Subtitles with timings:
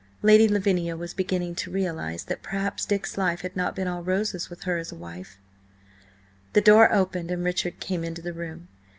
[0.23, 4.49] Lady Lavinia was beginning to realise that perhaps Dick's life had not been all roses
[4.49, 5.37] with her as wife.
[6.53, 8.67] The door opened and Richard came into the room.